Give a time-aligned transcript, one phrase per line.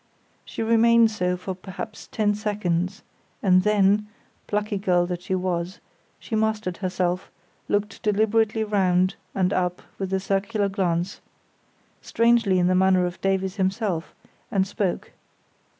[0.43, 3.03] She remained so for perhaps ten seconds,
[3.43, 7.29] and then—plucky girl that she was—she mastered herself,
[7.69, 11.21] looked deliberately round and up with a circular glance,
[12.01, 14.15] strangely in the manner of Davies himself,
[14.49, 15.11] and spoke.